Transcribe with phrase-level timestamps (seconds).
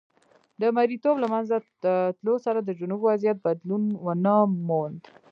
[0.61, 1.55] د مریتوب له منځه
[2.17, 4.35] تلو سره د جنوب وضعیت بدلون ونه
[4.69, 4.99] موند.